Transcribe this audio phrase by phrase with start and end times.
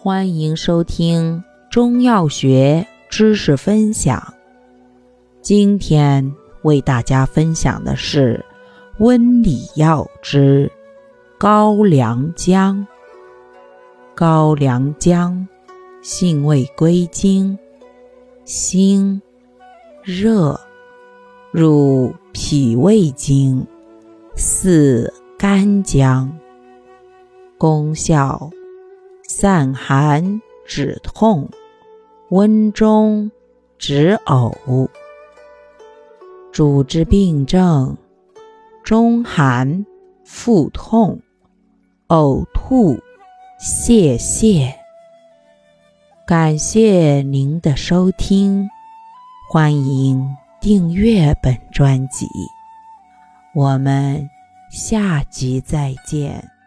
[0.00, 4.32] 欢迎收听中药学知识分享。
[5.42, 6.32] 今天
[6.62, 8.44] 为大家分享的是
[9.00, 10.70] 温里药之
[11.36, 12.86] 高良姜。
[14.14, 15.48] 高良姜
[16.00, 17.58] 性味归经：
[18.44, 19.20] 辛、
[20.04, 20.60] 热，
[21.50, 23.66] 入脾胃经，
[24.36, 26.32] 似干姜。
[27.58, 28.48] 功效：
[29.40, 31.48] 散寒止痛，
[32.30, 33.30] 温中
[33.78, 34.88] 止呕。
[36.50, 37.96] 主治病症：
[38.82, 39.86] 中寒、
[40.24, 41.20] 腹痛、
[42.08, 42.98] 呕吐、
[43.60, 44.74] 泄泻。
[46.26, 48.68] 感谢您的收听，
[49.52, 50.28] 欢迎
[50.60, 52.26] 订阅本专辑，
[53.54, 54.28] 我们
[54.68, 56.57] 下集再见。